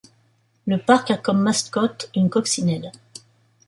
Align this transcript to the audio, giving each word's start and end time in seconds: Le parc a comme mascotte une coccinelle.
Le 0.65 0.79
parc 0.79 1.11
a 1.11 1.17
comme 1.17 1.37
mascotte 1.43 2.09
une 2.15 2.31
coccinelle. 2.31 2.91